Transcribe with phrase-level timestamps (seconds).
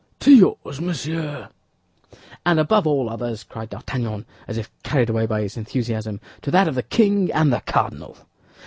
[0.21, 1.49] "To yours, monsieur."
[2.43, 6.67] "And above all others," cried D'Artagnan, as if carried away by his enthusiasm, "to that
[6.67, 8.17] of the king and the cardinal."